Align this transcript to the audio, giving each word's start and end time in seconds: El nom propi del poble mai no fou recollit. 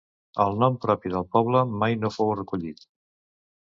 El 0.45 0.55
nom 0.61 0.77
propi 0.85 1.11
del 1.15 1.27
poble 1.37 1.63
mai 1.83 1.99
no 2.05 2.13
fou 2.17 2.33
recollit. 2.41 2.83